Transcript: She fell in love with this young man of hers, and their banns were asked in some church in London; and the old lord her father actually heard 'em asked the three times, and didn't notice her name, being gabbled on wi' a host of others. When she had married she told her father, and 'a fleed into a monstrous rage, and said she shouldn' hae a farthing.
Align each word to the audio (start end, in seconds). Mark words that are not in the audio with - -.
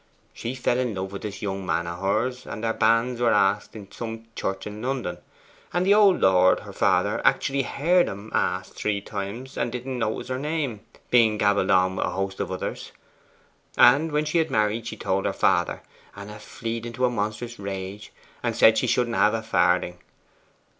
She 0.33 0.55
fell 0.55 0.79
in 0.79 0.95
love 0.95 1.11
with 1.11 1.21
this 1.21 1.43
young 1.43 1.63
man 1.63 1.85
of 1.85 1.99
hers, 2.01 2.47
and 2.47 2.63
their 2.63 2.73
banns 2.73 3.21
were 3.21 3.31
asked 3.33 3.75
in 3.75 3.91
some 3.91 4.25
church 4.35 4.65
in 4.65 4.81
London; 4.81 5.19
and 5.73 5.85
the 5.85 5.93
old 5.93 6.19
lord 6.21 6.61
her 6.61 6.73
father 6.73 7.21
actually 7.23 7.61
heard 7.61 8.09
'em 8.09 8.31
asked 8.33 8.69
the 8.73 8.79
three 8.79 9.01
times, 9.01 9.57
and 9.57 9.71
didn't 9.71 9.99
notice 9.99 10.29
her 10.29 10.39
name, 10.39 10.79
being 11.11 11.37
gabbled 11.37 11.69
on 11.69 11.97
wi' 11.97 12.03
a 12.03 12.09
host 12.09 12.39
of 12.39 12.51
others. 12.51 12.91
When 13.75 14.25
she 14.25 14.39
had 14.39 14.49
married 14.49 14.87
she 14.87 14.97
told 14.97 15.25
her 15.25 15.33
father, 15.33 15.83
and 16.15 16.31
'a 16.31 16.39
fleed 16.39 16.87
into 16.87 17.05
a 17.05 17.09
monstrous 17.11 17.59
rage, 17.59 18.11
and 18.41 18.55
said 18.55 18.79
she 18.79 18.87
shouldn' 18.87 19.13
hae 19.13 19.37
a 19.37 19.43
farthing. 19.43 19.99